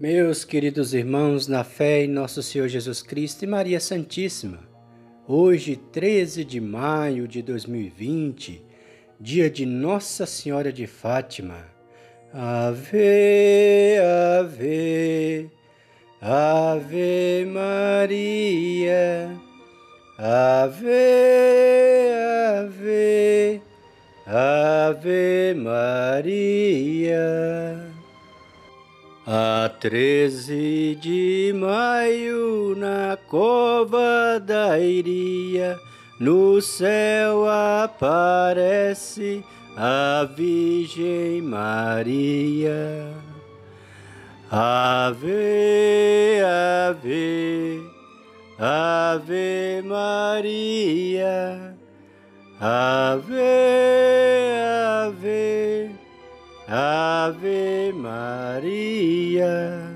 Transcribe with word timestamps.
Meus 0.00 0.44
queridos 0.46 0.94
irmãos, 0.94 1.46
na 1.46 1.62
fé 1.62 2.04
em 2.04 2.08
nosso 2.08 2.42
Senhor 2.42 2.68
Jesus 2.68 3.02
Cristo 3.02 3.44
e 3.44 3.46
Maria 3.46 3.78
Santíssima, 3.78 4.60
hoje, 5.28 5.76
13 5.76 6.42
de 6.42 6.58
maio 6.58 7.28
de 7.28 7.42
2020, 7.42 8.64
dia 9.20 9.50
de 9.50 9.66
Nossa 9.66 10.24
Senhora 10.24 10.72
de 10.72 10.86
Fátima, 10.86 11.66
Ave, 12.32 13.98
Ave, 14.38 15.50
Ave 16.18 17.44
Maria, 17.44 19.38
Ave, 20.16 20.88
Ave, 22.56 23.60
Ave 24.26 25.54
Maria. 25.58 27.10
A 29.32 29.70
13 29.78 30.96
de 30.96 31.54
maio, 31.54 32.74
na 32.74 33.16
cova 33.28 34.40
da 34.44 34.76
Iria, 34.76 35.78
no 36.18 36.60
céu 36.60 37.48
aparece 37.48 39.44
a 39.76 40.24
Virgem 40.36 41.42
Maria. 41.42 43.14
Ave, 44.50 45.28
ave, 46.88 47.80
ave 48.58 49.80
Maria. 49.84 51.76
Ave, 52.60 53.30
ave 56.72 57.92
Maria. 57.92 59.92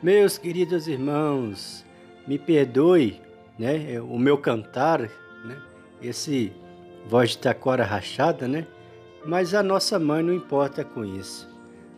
Meus 0.00 0.38
queridos 0.38 0.86
irmãos, 0.86 1.84
me 2.28 2.38
perdoe, 2.38 3.20
né, 3.58 4.00
o 4.00 4.16
meu 4.16 4.38
cantar, 4.38 5.00
né, 5.00 5.56
esse 6.00 6.52
voz 7.08 7.30
de 7.30 7.38
taquara 7.38 7.82
rachada, 7.82 8.46
né? 8.46 8.68
Mas 9.26 9.52
a 9.52 9.64
nossa 9.64 9.98
mãe 9.98 10.22
não 10.22 10.32
importa 10.32 10.84
com 10.84 11.04
isso. 11.04 11.50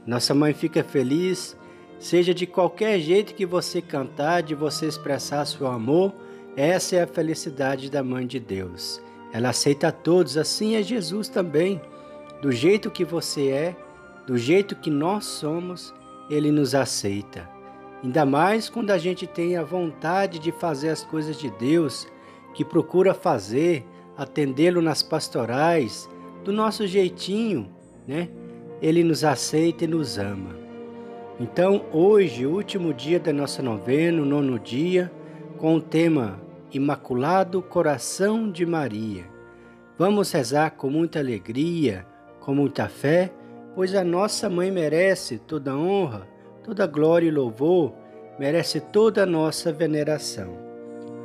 Nossa 0.06 0.34
mãe 0.34 0.54
fica 0.54 0.82
feliz, 0.82 1.54
seja 1.98 2.32
de 2.32 2.46
qualquer 2.46 2.98
jeito 2.98 3.34
que 3.34 3.44
você 3.44 3.82
cantar, 3.82 4.42
de 4.42 4.54
você 4.54 4.86
expressar 4.86 5.44
seu 5.44 5.66
amor, 5.66 6.14
essa 6.56 6.96
é 6.96 7.02
a 7.02 7.06
felicidade 7.06 7.90
da 7.90 8.02
mãe 8.02 8.26
de 8.26 8.40
Deus. 8.40 9.02
Ela 9.34 9.50
aceita 9.50 9.88
a 9.88 9.92
todos, 9.92 10.38
assim 10.38 10.76
é 10.76 10.82
Jesus 10.82 11.28
também. 11.28 11.78
Do 12.40 12.50
jeito 12.50 12.90
que 12.90 13.04
você 13.04 13.50
é, 13.50 13.76
do 14.26 14.38
jeito 14.38 14.76
que 14.76 14.90
nós 14.90 15.24
somos, 15.24 15.94
ele 16.30 16.50
nos 16.50 16.74
aceita. 16.74 17.48
Ainda 18.02 18.24
mais 18.26 18.68
quando 18.68 18.90
a 18.90 18.98
gente 18.98 19.26
tem 19.26 19.56
a 19.56 19.62
vontade 19.62 20.38
de 20.38 20.50
fazer 20.50 20.88
as 20.88 21.04
coisas 21.04 21.36
de 21.36 21.50
Deus, 21.50 22.06
que 22.54 22.64
procura 22.64 23.14
fazer, 23.14 23.84
atendê-lo 24.16 24.82
nas 24.82 25.02
pastorais, 25.02 26.08
do 26.44 26.52
nosso 26.52 26.86
jeitinho, 26.86 27.70
né? 28.06 28.28
Ele 28.80 29.04
nos 29.04 29.22
aceita 29.22 29.84
e 29.84 29.88
nos 29.88 30.18
ama. 30.18 30.56
Então, 31.38 31.84
hoje, 31.92 32.46
último 32.46 32.92
dia 32.92 33.18
da 33.18 33.32
nossa 33.32 33.62
novena, 33.62 34.20
o 34.20 34.24
nono 34.24 34.58
dia, 34.58 35.10
com 35.56 35.76
o 35.76 35.80
tema 35.80 36.40
Imaculado 36.72 37.62
Coração 37.62 38.50
de 38.50 38.66
Maria. 38.66 39.24
Vamos 39.96 40.32
rezar 40.32 40.72
com 40.72 40.90
muita 40.90 41.20
alegria, 41.20 42.06
com 42.40 42.54
muita 42.54 42.88
fé, 42.88 43.32
pois 43.74 43.94
a 43.94 44.04
nossa 44.04 44.48
mãe 44.48 44.70
merece 44.70 45.38
toda 45.38 45.76
honra, 45.76 46.26
toda 46.64 46.86
glória 46.86 47.26
e 47.26 47.30
louvor, 47.30 47.92
merece 48.38 48.80
toda 48.80 49.22
a 49.22 49.26
nossa 49.26 49.72
veneração. 49.72 50.56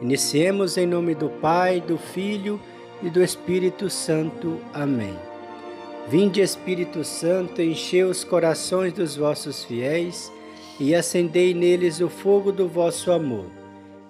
Iniciemos 0.01 0.77
em 0.77 0.85
nome 0.85 1.15
do 1.15 1.29
Pai, 1.29 1.81
do 1.81 1.97
Filho 1.97 2.59
e 3.01 3.09
do 3.09 3.23
Espírito 3.23 3.89
Santo. 3.89 4.59
Amém. 4.73 5.15
Vinde, 6.07 6.39
Espírito 6.39 7.03
Santo, 7.03 7.61
enchei 7.61 8.03
os 8.03 8.23
corações 8.23 8.93
dos 8.93 9.15
vossos 9.15 9.63
fiéis 9.65 10.31
e 10.79 10.95
acendei 10.95 11.53
neles 11.53 11.99
o 11.99 12.07
fogo 12.07 12.51
do 12.51 12.67
vosso 12.67 13.11
amor. 13.11 13.47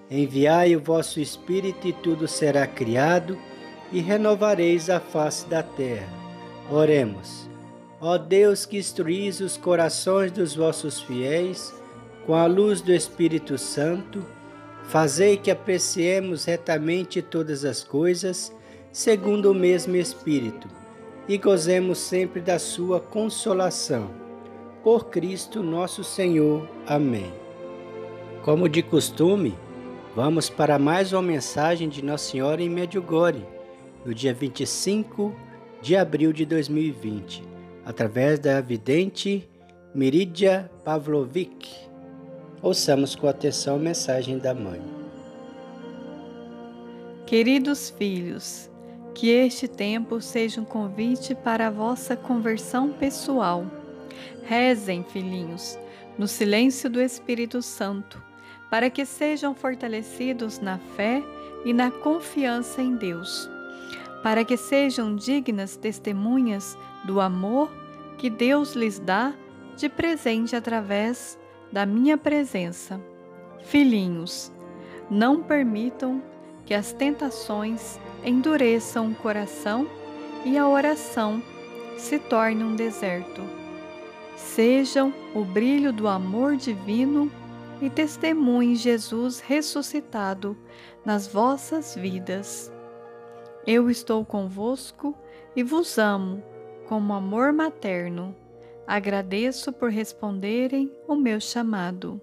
Enviai 0.10 0.76
o 0.76 0.80
vosso 0.80 1.20
Espírito 1.20 1.88
e 1.88 1.94
tudo 1.94 2.28
será 2.28 2.68
criado 2.68 3.38
e 3.92 4.00
renovareis 4.00 4.90
a 4.90 5.00
face 5.00 5.48
da 5.48 5.64
terra. 5.64 6.08
Oremos. 6.70 7.47
Ó 8.00 8.18
Deus 8.18 8.66
que 8.66 8.78
instruís 8.78 9.40
os 9.40 9.58
corações 9.58 10.32
dos 10.32 10.56
vossos 10.56 11.02
fiéis 11.02 11.74
com 12.28 12.36
a 12.36 12.46
luz 12.46 12.80
do 12.82 12.94
Espírito 12.94 13.58
Santo, 13.58 14.24
fazei 14.84 15.38
que 15.38 15.50
apreciemos 15.50 16.46
retamente 16.46 17.22
todas 17.22 17.66
as 17.66 17.84
coisas 17.84 18.56
segundo 18.92 19.52
o 19.52 19.56
mesmo 19.56 19.96
Espírito, 19.96 20.68
e 21.28 21.38
gozemos 21.38 21.98
sempre 21.98 22.42
da 22.42 22.60
Sua 22.60 23.00
consolação. 23.00 24.10
Por 24.84 25.06
Cristo 25.06 25.62
nosso 25.62 26.04
Senhor. 26.04 26.68
Amém. 26.86 27.32
Como 28.44 28.70
de 28.70 28.82
costume, 28.82 29.56
vamos 30.16 30.50
para 30.50 30.80
mais 30.80 31.14
uma 31.14 31.22
mensagem 31.22 31.90
de 31.90 32.04
Nossa 32.04 32.32
Senhora 32.32 32.62
em 32.62 32.70
Medjugorje, 32.70 33.46
no 34.06 34.14
dia 34.14 34.34
25 34.34 35.34
de 35.82 35.96
abril 35.96 36.32
de 36.32 36.46
2020, 36.46 37.44
através 37.88 38.38
da 38.38 38.60
vidente 38.60 39.48
Miridia 39.96 40.70
Pavlovic. 40.84 41.70
Ouçamos 42.62 43.16
com 43.16 43.30
atenção 43.30 43.78
a 43.78 43.80
mensagem 43.80 44.38
da 44.38 44.54
mãe. 44.54 44.82
Queridos 47.26 47.90
filhos, 47.90 48.70
que 49.16 49.30
este 49.30 49.70
tempo 49.70 50.20
seja 50.20 50.60
um 50.60 50.66
convite 50.66 51.34
para 51.34 51.68
a 51.68 51.72
vossa 51.72 52.18
conversão 52.18 52.90
pessoal. 52.92 53.66
Rezem, 54.44 55.02
filhinhos, 55.06 55.80
no 56.18 56.28
silêncio 56.28 56.90
do 56.90 57.00
Espírito 57.00 57.62
Santo, 57.62 58.22
para 58.70 58.90
que 58.90 59.06
sejam 59.06 59.56
fortalecidos 59.56 60.60
na 60.60 60.78
fé 60.98 61.24
e 61.64 61.72
na 61.72 61.90
confiança 61.90 62.82
em 62.82 62.98
Deus, 62.98 63.50
para 64.24 64.44
que 64.44 64.58
sejam 64.58 65.16
dignas 65.16 65.76
testemunhas 65.76 66.78
do 67.06 67.22
amor 67.22 67.72
que 68.18 68.30
Deus 68.30 68.74
lhes 68.74 69.00
dá 69.00 69.34
de 69.76 69.88
presente 69.88 70.56
através 70.56 71.38
da 71.72 71.86
minha 71.86 72.18
presença. 72.18 73.00
Filhinhos, 73.64 74.52
não 75.10 75.42
permitam 75.42 76.22
que 76.66 76.74
as 76.74 76.92
tentações 76.92 78.00
endureçam 78.24 79.12
o 79.12 79.16
coração 79.16 79.88
e 80.44 80.58
a 80.58 80.68
oração 80.68 81.42
se 81.98 82.20
torne 82.20 82.64
um 82.64 82.76
deserto. 82.76 83.42
Sejam 84.36 85.14
o 85.34 85.44
brilho 85.44 85.92
do 85.92 86.08
amor 86.08 86.56
divino 86.56 87.32
e 87.82 87.90
testemunhem 87.90 88.76
Jesus 88.76 89.40
ressuscitado 89.40 90.58
nas 91.06 91.28
vossas 91.28 91.96
vidas. 91.96 92.72
Eu 93.68 93.90
estou 93.90 94.24
convosco 94.24 95.14
e 95.54 95.62
vos 95.62 95.98
amo 95.98 96.42
como 96.88 97.12
amor 97.12 97.52
materno. 97.52 98.34
Agradeço 98.88 99.74
por 99.74 99.92
responderem 99.92 100.90
o 101.06 101.16
meu 101.16 101.42
chamado. 101.42 102.22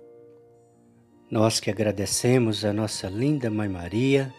Nós 1.31 1.61
que 1.61 1.69
agradecemos 1.69 2.65
a 2.65 2.73
nossa 2.73 3.09
linda 3.09 3.51
Mãe 3.51 3.69
Maria 3.69 4.33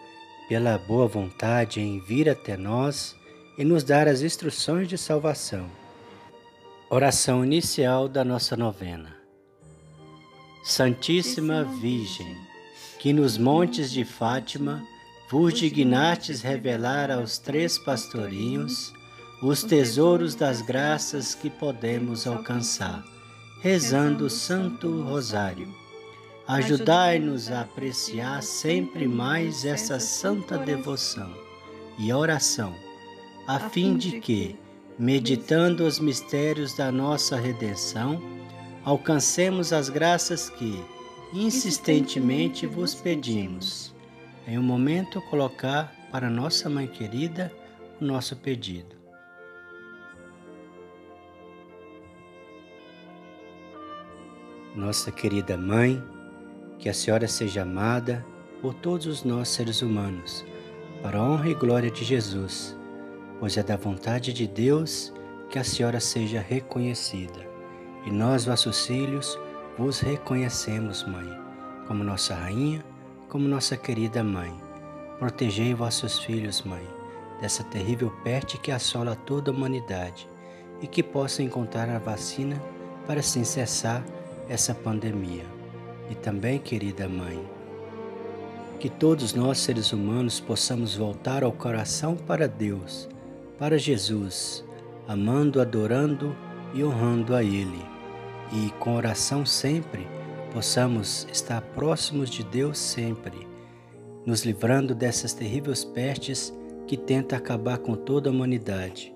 pela 0.49 0.79
boa 0.79 1.05
vontade 1.05 1.79
em 1.79 1.99
vir 1.99 2.27
até 2.27 2.57
nós 2.57 3.15
e 3.55 3.63
nos 3.63 3.83
dar 3.83 4.07
as 4.07 4.23
instruções 4.23 4.87
de 4.87 4.97
salvação. 4.97 5.69
Oração 6.89 7.45
inicial 7.45 8.07
da 8.09 8.25
nossa 8.25 8.57
novena. 8.57 9.15
Santíssima 10.63 11.65
Virgem, 11.65 12.35
que 12.97 13.13
nos 13.13 13.37
montes 13.37 13.91
de 13.91 14.03
Fátima 14.03 14.83
vos 15.29 15.53
dignastes 15.53 16.41
revelar 16.41 17.11
aos 17.11 17.37
três 17.37 17.77
pastorinhos 17.77 18.93
os 19.41 19.63
tesouros 19.63 20.35
das 20.35 20.61
graças 20.61 21.35
que 21.35 21.49
podemos 21.49 22.25
alcançar, 22.25 23.03
rezando 23.61 24.25
o 24.25 24.29
Santo 24.29 25.01
Rosário 25.01 25.85
Ajudai-nos 26.47 27.49
a 27.49 27.61
apreciar 27.61 28.43
sempre 28.43 29.07
mais 29.07 29.65
essa 29.65 29.99
santa 29.99 30.59
devoção 30.59 31.33
e 31.97 32.13
oração, 32.13 32.75
a 33.47 33.59
fim 33.59 33.97
de 33.97 34.19
que, 34.19 34.55
meditando 34.97 35.83
os 35.83 35.97
mistérios 35.97 36.77
da 36.77 36.91
nossa 36.91 37.35
redenção, 37.35 38.21
alcancemos 38.83 39.73
as 39.73 39.89
graças 39.89 40.47
que, 40.47 40.79
insistentemente, 41.33 42.67
vos 42.67 42.93
pedimos. 42.93 43.94
Em 44.47 44.57
um 44.57 44.63
momento, 44.63 45.21
colocar 45.23 45.93
para 46.11 46.29
nossa 46.29 46.69
Mãe 46.69 46.87
querida 46.87 47.51
o 47.99 48.05
nosso 48.05 48.35
pedido. 48.35 49.05
nossa 54.75 55.09
querida 55.09 55.57
mãe, 55.57 56.03
que 56.77 56.89
a 56.89 56.93
senhora 56.93 57.27
seja 57.27 57.61
amada 57.61 58.25
por 58.61 58.73
todos 58.73 59.07
os 59.07 59.23
nós 59.23 59.47
seres 59.47 59.81
humanos, 59.81 60.45
para 61.01 61.17
a 61.17 61.23
honra 61.23 61.49
e 61.49 61.53
glória 61.53 61.89
de 61.89 62.03
Jesus, 62.03 62.77
pois 63.39 63.57
é 63.57 63.63
da 63.63 63.77
vontade 63.77 64.33
de 64.33 64.45
Deus 64.45 65.13
que 65.49 65.57
a 65.57 65.63
senhora 65.63 65.99
seja 65.99 66.41
reconhecida. 66.41 67.45
E 68.05 68.11
nós, 68.11 68.45
vossos 68.45 68.85
filhos, 68.85 69.39
vos 69.77 69.99
reconhecemos, 69.99 71.03
mãe, 71.07 71.29
como 71.87 72.03
nossa 72.03 72.35
rainha, 72.35 72.83
como 73.35 73.49
nossa 73.49 73.75
querida 73.75 74.23
mãe. 74.23 74.55
Protegei 75.19 75.73
vossos 75.73 76.19
filhos, 76.19 76.61
mãe, 76.61 76.87
dessa 77.41 77.65
terrível 77.65 78.09
peste 78.23 78.57
que 78.57 78.71
assola 78.71 79.13
toda 79.13 79.51
a 79.51 79.53
humanidade 79.53 80.25
e 80.81 80.87
que 80.87 81.03
possa 81.03 81.43
encontrar 81.43 81.89
a 81.89 81.99
vacina 81.99 82.55
para 83.05 83.19
assim 83.19 83.43
cessar 83.43 84.01
essa 84.47 84.73
pandemia. 84.73 85.43
E 86.09 86.15
também, 86.15 86.59
querida 86.59 87.09
mãe, 87.09 87.45
que 88.79 88.87
todos 88.87 89.33
nós 89.33 89.57
seres 89.57 89.91
humanos 89.91 90.39
possamos 90.39 90.95
voltar 90.95 91.43
ao 91.43 91.51
coração 91.51 92.15
para 92.15 92.47
Deus, 92.47 93.09
para 93.59 93.77
Jesus, 93.77 94.63
amando, 95.09 95.59
adorando 95.59 96.33
e 96.73 96.81
honrando 96.81 97.35
a 97.35 97.43
Ele. 97.43 97.85
E 98.53 98.71
com 98.79 98.95
oração 98.95 99.45
sempre 99.45 100.07
possamos 100.55 101.27
estar 101.31 101.61
próximos 101.61 102.31
de 102.31 102.43
Deus 102.43 102.79
sempre, 102.79 103.45
nos 104.25 104.43
livrando 104.43 104.95
dessas 104.95 105.33
terríveis 105.33 105.83
pestes 105.83 106.51
que 106.87 106.97
tentam 106.97 107.37
acabar 107.37 107.77
com 107.77 107.95
toda 107.95 108.29
a 108.29 108.31
humanidade 108.31 109.15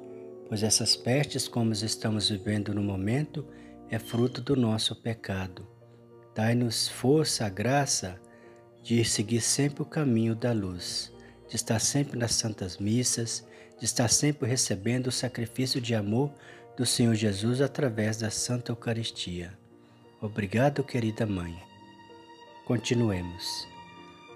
pois 0.50 0.64
essas 0.64 0.96
pestes, 0.96 1.48
como 1.48 1.72
estamos 1.72 2.30
vivendo 2.30 2.74
no 2.74 2.82
momento, 2.82 3.46
é 3.88 4.00
fruto 4.00 4.42
do 4.42 4.56
nosso 4.56 4.96
pecado. 4.96 5.66
Dai-nos 6.34 6.88
força, 6.88 7.48
graça 7.48 8.20
de 8.82 9.06
seguir 9.06 9.42
sempre 9.42 9.84
o 9.84 9.86
caminho 9.86 10.34
da 10.34 10.52
luz, 10.52 11.14
de 11.48 11.56
estar 11.56 11.80
sempre 11.80 12.18
nas 12.18 12.34
santas 12.34 12.80
missas, 12.80 13.46
de 13.78 13.86
estar 13.86 14.10
sempre 14.10 14.50
recebendo 14.50 15.08
o 15.08 15.12
sacrifício 15.12 15.80
de 15.80 15.94
amor 15.94 16.34
do 16.76 16.86
Senhor 16.86 17.14
Jesus 17.14 17.62
através 17.62 18.18
da 18.18 18.32
Santa 18.32 18.72
Eucaristia. 18.72 19.59
Obrigado, 20.22 20.84
querida 20.84 21.26
Mãe. 21.26 21.58
Continuemos. 22.66 23.68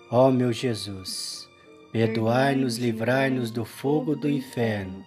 Ó 0.09 0.31
meu 0.31 0.53
Jesus, 0.53 1.47
perdoai-nos, 1.91 2.77
livrai-nos 2.77 3.51
do 3.51 3.65
fogo 3.65 4.15
do 4.15 4.29
inferno 4.29 5.05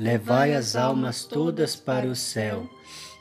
levai 0.00 0.54
as 0.54 0.76
almas 0.76 1.24
todas 1.24 1.76
para 1.76 2.06
o 2.06 2.16
céu 2.16 2.66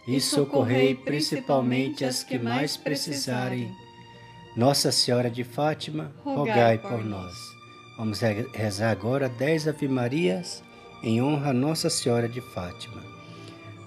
e 0.08 0.22
socorrei 0.22 0.96
principalmente 0.96 2.06
as 2.06 2.24
que 2.24 2.40
mais 2.40 2.78
precisarem. 2.78 3.70
Nossa 4.56 4.90
Senhora 4.90 5.30
de 5.30 5.44
Fátima, 5.44 6.14
rogai 6.24 6.78
por 6.78 7.04
nós. 7.04 7.36
Vamos 7.98 8.22
rezar 8.54 8.92
agora 8.92 9.28
dez 9.28 9.68
Ave 9.68 9.90
Marias 9.90 10.64
em 11.04 11.22
honra 11.22 11.50
a 11.50 11.54
Nossa 11.54 11.90
Senhora 11.90 12.30
de 12.30 12.40
Fátima. 12.40 13.09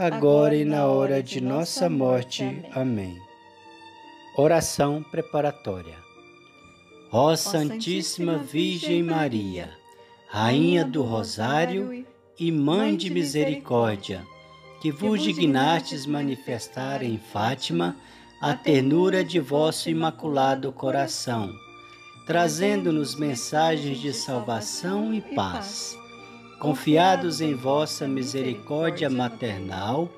agora 0.00 0.56
e 0.56 0.64
na 0.64 0.86
hora 0.86 1.22
de 1.22 1.42
nossa 1.42 1.90
morte. 1.90 2.42
Amém. 2.72 3.20
Oração 4.34 5.02
preparatória. 5.02 5.98
Ó 7.12 7.36
Santíssima 7.36 8.38
Virgem 8.38 9.02
Maria, 9.02 9.68
Rainha 10.26 10.86
do 10.86 11.02
Rosário 11.02 12.06
e 12.38 12.50
Mãe 12.50 12.96
de 12.96 13.10
Misericórdia, 13.10 14.26
que 14.80 14.90
vos 14.90 15.20
dignastes 15.20 16.06
manifestar 16.06 17.02
em 17.02 17.18
Fátima 17.18 17.94
a 18.40 18.54
ternura 18.54 19.22
de 19.22 19.38
vosso 19.38 19.90
imaculado 19.90 20.72
coração, 20.72 21.52
trazendo-nos 22.26 23.14
mensagens 23.14 23.98
de 23.98 24.14
salvação 24.14 25.12
e 25.12 25.20
paz 25.20 25.99
confiados 26.60 27.40
em 27.40 27.54
vossa 27.54 28.06
misericórdia 28.06 29.08
maternal 29.08 30.10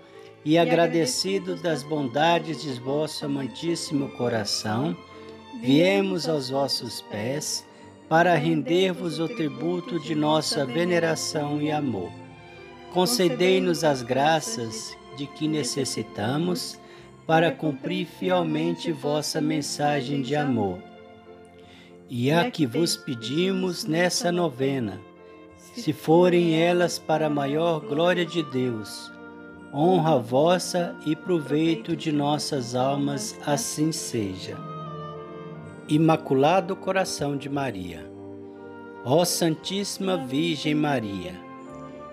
e 0.44 0.58
agradecidos 0.58 1.62
das 1.62 1.84
bondades 1.84 2.60
de 2.60 2.72
vosso 2.80 3.24
amantíssimo 3.24 4.08
coração, 4.10 4.96
viemos 5.60 6.28
aos 6.28 6.50
vossos 6.50 7.00
pés 7.00 7.64
para 8.08 8.34
render-vos 8.34 9.20
o 9.20 9.28
tributo 9.28 10.00
de 10.00 10.16
nossa 10.16 10.66
veneração 10.66 11.62
e 11.62 11.70
amor. 11.70 12.10
Concedei-nos 12.92 13.84
as 13.84 14.02
graças 14.02 14.98
de 15.16 15.28
que 15.28 15.46
necessitamos 15.46 16.76
para 17.24 17.52
cumprir 17.52 18.04
fielmente 18.04 18.90
vossa 18.90 19.40
mensagem 19.40 20.20
de 20.20 20.34
amor. 20.34 20.80
E 22.10 22.32
a 22.32 22.50
que 22.50 22.66
vos 22.66 22.96
pedimos 22.96 23.84
nessa 23.84 24.32
novena 24.32 25.11
se 25.74 25.92
forem 25.92 26.60
elas 26.60 26.98
para 26.98 27.26
a 27.26 27.30
maior 27.30 27.80
glória 27.80 28.26
de 28.26 28.42
Deus, 28.42 29.10
honra 29.72 30.18
vossa 30.18 30.94
e 31.06 31.16
proveito 31.16 31.96
de 31.96 32.12
nossas 32.12 32.74
almas, 32.74 33.38
assim 33.46 33.90
seja. 33.90 34.58
Imaculado 35.88 36.76
Coração 36.76 37.38
de 37.38 37.48
Maria, 37.48 38.06
ó 39.04 39.24
Santíssima 39.24 40.18
Virgem 40.18 40.74
Maria, 40.74 41.40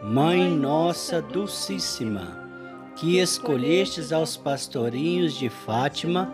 Mãe 0.02 0.50
nossa 0.50 1.22
Dulcíssima, 1.22 2.48
que 2.96 3.20
escolhestes 3.20 4.14
aos 4.14 4.38
pastorinhos 4.38 5.34
de 5.34 5.50
Fátima 5.50 6.34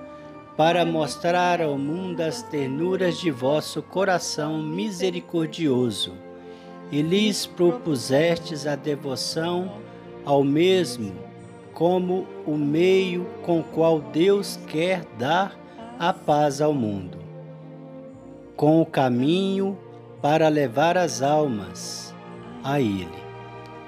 para 0.55 0.85
mostrar 0.85 1.59
ao 1.59 1.75
mundo 1.75 2.21
as 2.21 2.43
ternuras 2.43 3.17
de 3.17 3.31
vosso 3.31 3.81
coração 3.81 4.61
misericordioso 4.61 6.24
e 6.91 7.01
lhes 7.01 7.45
propusestes 7.45 8.67
a 8.67 8.75
devoção 8.75 9.71
ao 10.23 10.43
mesmo 10.43 11.13
como 11.73 12.25
o 12.45 12.57
meio 12.57 13.25
com 13.43 13.61
qual 13.61 13.99
Deus 13.99 14.57
quer 14.67 15.03
dar 15.19 15.59
a 15.99 16.13
paz 16.13 16.61
ao 16.61 16.73
mundo, 16.73 17.17
com 18.55 18.81
o 18.81 18.85
caminho 18.85 19.77
para 20.21 20.47
levar 20.47 20.97
as 20.97 21.21
almas 21.21 22.15
a 22.63 22.79
Ele, 22.79 23.09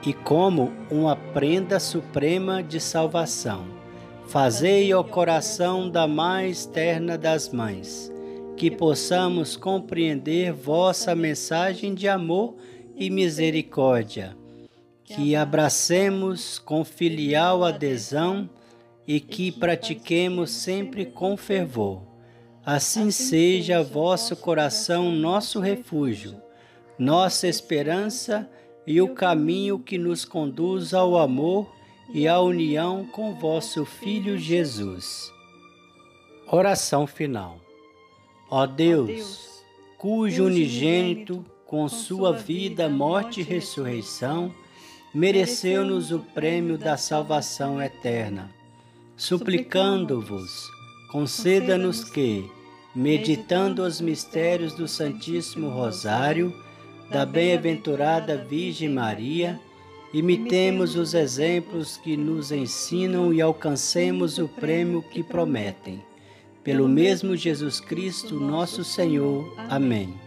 e 0.05 0.13
como 0.13 0.71
uma 0.91 1.15
prenda 1.15 1.79
suprema 1.79 2.61
de 2.61 2.79
salvação. 2.79 3.65
Fazei 4.27 4.91
ao 4.91 5.05
coração 5.05 5.89
da 5.89 6.05
mais 6.05 6.65
terna 6.65 7.17
das 7.17 7.49
mães, 7.49 8.11
que 8.57 8.69
possamos 8.69 9.55
compreender 9.55 10.51
vossa 10.51 11.15
mensagem 11.15 11.93
de 11.93 12.09
amor 12.09 12.55
e 12.97 13.11
misericórdia, 13.11 14.35
que 15.05 15.35
abracemos 15.35 16.57
com 16.57 16.83
filial 16.83 17.63
adesão 17.63 18.49
e 19.07 19.19
que 19.19 19.51
pratiquemos 19.51 20.49
sempre 20.49 21.05
com 21.05 21.37
fervor. 21.37 22.01
Assim 22.65 23.11
seja 23.11 23.83
vosso 23.83 24.35
coração 24.35 25.11
nosso 25.11 25.59
refúgio, 25.59 26.35
nossa 26.99 27.47
esperança 27.47 28.49
e 28.85 28.99
o 28.99 29.13
caminho 29.13 29.79
que 29.79 29.97
nos 29.97 30.25
conduz 30.25 30.93
ao 30.93 31.17
amor 31.17 31.71
e 32.13 32.27
à 32.27 32.41
união 32.41 33.05
com 33.05 33.35
vosso 33.35 33.85
Filho 33.85 34.37
Jesus. 34.37 35.31
Oração 36.49 37.05
final. 37.05 37.59
Ó 38.49 38.65
Deus, 38.65 39.63
cujo 39.97 40.45
unigênito 40.45 41.45
com 41.67 41.87
sua 41.89 42.31
vida, 42.31 42.87
morte 42.87 43.41
e 43.41 43.43
ressurreição, 43.43 44.53
mereceu-nos 45.13 46.11
o 46.11 46.19
prêmio 46.19 46.77
da 46.77 46.95
salvação 46.95 47.81
eterna. 47.81 48.49
Suplicando-vos, 49.17 50.49
conceda-nos 51.11 52.03
que, 52.05 52.49
meditando 52.95 53.83
os 53.83 53.99
mistérios 53.99 54.73
do 54.73 54.87
Santíssimo 54.87 55.69
Rosário, 55.69 56.53
da 57.11 57.25
bem-aventurada 57.25 58.37
Virgem 58.37 58.89
Maria, 58.89 59.59
imitemos 60.13 60.95
os 60.95 61.13
exemplos 61.13 61.97
que 61.97 62.15
nos 62.15 62.51
ensinam 62.51 63.33
e 63.33 63.41
alcancemos 63.41 64.37
o 64.37 64.47
prêmio 64.47 65.01
que 65.01 65.21
prometem. 65.21 66.01
Pelo 66.63 66.87
mesmo 66.87 67.35
Jesus 67.35 67.79
Cristo, 67.79 68.39
nosso 68.39 68.83
Senhor. 68.83 69.53
Amém. 69.69 70.26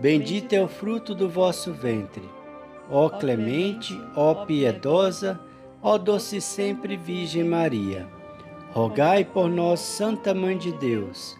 Bendito 0.00 0.52
é 0.52 0.62
o 0.62 0.68
fruto 0.68 1.14
do 1.14 1.28
vosso 1.28 1.72
ventre. 1.72 2.22
Ó 2.90 3.08
clemente, 3.08 4.00
ó 4.14 4.46
piedosa, 4.46 5.40
ó 5.82 5.98
doce 5.98 6.40
sempre 6.40 6.96
Virgem 6.96 7.44
Maria. 7.44 8.06
Rogai 8.72 9.24
por 9.24 9.48
nós, 9.48 9.80
Santa 9.80 10.32
Mãe 10.32 10.56
de 10.56 10.72
Deus, 10.72 11.36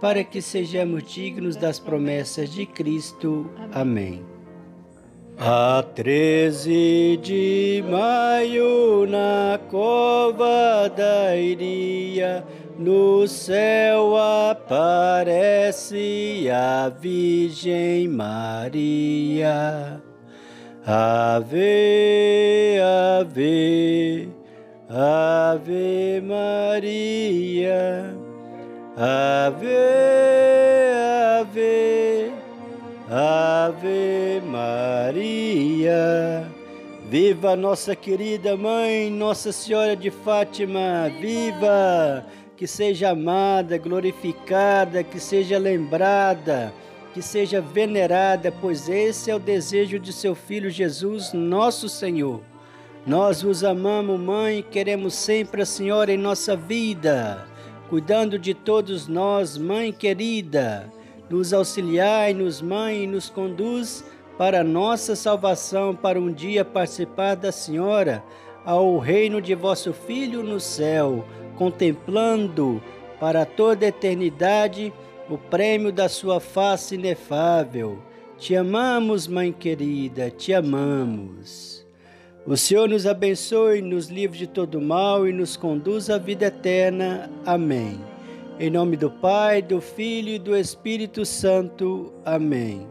para 0.00 0.22
que 0.22 0.42
sejamos 0.42 1.04
dignos 1.04 1.56
das 1.56 1.78
promessas 1.78 2.52
de 2.52 2.66
Cristo. 2.66 3.50
Amém. 3.72 4.22
A 5.38 5.82
13 5.94 7.18
de 7.22 7.82
maio, 7.90 9.06
na 9.06 9.58
cova 9.70 10.88
da 10.94 11.34
Iria, 11.36 12.44
no 12.78 13.26
céu 13.26 14.16
aparece 14.50 15.96
a 16.50 16.88
Virgem 16.88 18.08
Maria. 18.08 20.02
Ave, 20.84 21.60
ave, 23.20 24.28
ave 24.88 26.20
Maria. 26.22 28.16
Ave, 28.96 29.68
ave, 31.40 32.32
ave 33.08 34.42
Maria. 34.44 36.02
Viva 37.08 37.54
nossa 37.54 37.94
querida 37.94 38.56
mãe, 38.56 39.10
Nossa 39.10 39.52
Senhora 39.52 39.94
de 39.94 40.10
Fátima, 40.10 41.10
viva! 41.20 42.24
Que 42.62 42.68
seja 42.68 43.10
amada, 43.10 43.76
glorificada, 43.76 45.02
que 45.02 45.18
seja 45.18 45.58
lembrada, 45.58 46.72
que 47.12 47.20
seja 47.20 47.60
venerada, 47.60 48.52
pois 48.52 48.88
esse 48.88 49.32
é 49.32 49.34
o 49.34 49.40
desejo 49.40 49.98
de 49.98 50.12
seu 50.12 50.32
Filho 50.32 50.70
Jesus, 50.70 51.32
nosso 51.32 51.88
Senhor. 51.88 52.40
Nós 53.04 53.42
vos 53.42 53.64
amamos, 53.64 54.20
Mãe, 54.20 54.62
queremos 54.62 55.14
sempre 55.14 55.62
a 55.62 55.66
Senhora 55.66 56.12
em 56.12 56.16
nossa 56.16 56.54
vida, 56.54 57.48
cuidando 57.90 58.38
de 58.38 58.54
todos 58.54 59.08
nós, 59.08 59.58
Mãe 59.58 59.92
querida. 59.92 60.88
Nos 61.28 61.52
auxiliai, 61.52 62.32
nos 62.32 62.62
Mãe, 62.62 63.02
e 63.02 63.06
nos 63.08 63.28
conduz 63.28 64.04
para 64.38 64.62
nossa 64.62 65.16
salvação, 65.16 65.96
para 65.96 66.20
um 66.20 66.32
dia 66.32 66.64
participar 66.64 67.34
da 67.34 67.50
Senhora 67.50 68.22
ao 68.64 68.98
reino 68.98 69.42
de 69.42 69.52
vosso 69.52 69.92
Filho 69.92 70.44
no 70.44 70.60
céu 70.60 71.24
contemplando 71.62 72.82
para 73.20 73.46
toda 73.46 73.86
a 73.86 73.88
eternidade 73.88 74.92
o 75.30 75.38
prêmio 75.38 75.92
da 75.92 76.08
sua 76.08 76.40
face 76.40 76.96
inefável. 76.96 78.02
Te 78.36 78.56
amamos, 78.56 79.28
Mãe 79.28 79.52
querida, 79.52 80.28
te 80.28 80.52
amamos. 80.52 81.86
O 82.44 82.56
Senhor 82.56 82.88
nos 82.88 83.06
abençoe, 83.06 83.80
nos 83.80 84.08
livre 84.08 84.36
de 84.36 84.48
todo 84.48 84.80
mal 84.80 85.28
e 85.28 85.32
nos 85.32 85.56
conduz 85.56 86.10
à 86.10 86.18
vida 86.18 86.46
eterna. 86.46 87.30
Amém. 87.46 88.00
Em 88.58 88.68
nome 88.68 88.96
do 88.96 89.08
Pai, 89.08 89.62
do 89.62 89.80
Filho 89.80 90.30
e 90.30 90.40
do 90.40 90.56
Espírito 90.56 91.24
Santo. 91.24 92.12
Amém. 92.24 92.88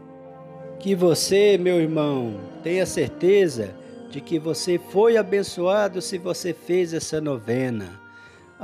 Que 0.80 0.94
você, 0.94 1.58
meu 1.58 1.78
irmão, 1.78 2.40
tenha 2.62 2.86
certeza 2.86 3.74
de 4.10 4.22
que 4.22 4.38
você 4.38 4.78
foi 4.78 5.18
abençoado 5.18 6.00
se 6.00 6.16
você 6.16 6.54
fez 6.54 6.94
essa 6.94 7.20
novena. 7.20 8.01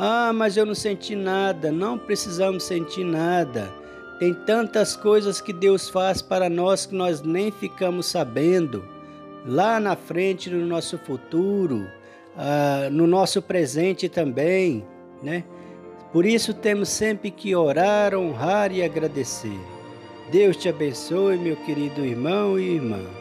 Ah, 0.00 0.32
mas 0.32 0.56
eu 0.56 0.64
não 0.64 0.76
senti 0.76 1.16
nada. 1.16 1.72
Não 1.72 1.98
precisamos 1.98 2.62
sentir 2.62 3.02
nada. 3.02 3.68
Tem 4.20 4.32
tantas 4.32 4.94
coisas 4.94 5.40
que 5.40 5.52
Deus 5.52 5.88
faz 5.88 6.22
para 6.22 6.48
nós 6.48 6.86
que 6.86 6.94
nós 6.94 7.20
nem 7.20 7.50
ficamos 7.50 8.06
sabendo 8.06 8.84
lá 9.44 9.80
na 9.80 9.96
frente, 9.96 10.50
no 10.50 10.64
nosso 10.64 10.98
futuro, 10.98 11.88
uh, 12.36 12.90
no 12.92 13.08
nosso 13.08 13.42
presente 13.42 14.08
também, 14.08 14.86
né? 15.20 15.42
Por 16.12 16.24
isso 16.24 16.54
temos 16.54 16.88
sempre 16.88 17.30
que 17.32 17.56
orar, 17.56 18.14
honrar 18.14 18.70
e 18.70 18.82
agradecer. 18.82 19.58
Deus 20.30 20.56
te 20.56 20.68
abençoe, 20.68 21.36
meu 21.36 21.56
querido 21.56 22.04
irmão 22.04 22.58
e 22.58 22.76
irmã. 22.76 23.17